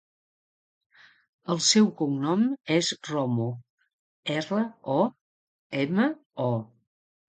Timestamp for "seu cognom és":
1.65-2.91